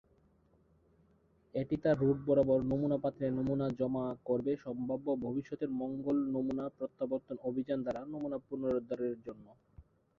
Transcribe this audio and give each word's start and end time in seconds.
এটি 1.55 1.75
তার 1.77 1.95
রুট 1.99 2.17
বরাবর 2.27 2.59
নমুনা 2.63 2.97
পাত্রে 2.97 3.25
নমুনা 3.29 3.67
জমা 3.79 4.05
করবে 4.25 4.51
সম্ভাব্য 4.65 5.07
ভবিষ্যতের 5.25 5.71
মঙ্গল 5.81 6.17
নমুনা-প্রত্যাবর্তন 6.35 7.37
অভিযান 7.49 7.79
দ্বারা 7.83 8.01
নমুনা 8.05 8.37
পুনরুদ্ধারের 8.47 9.15
জন্য। 9.25 9.45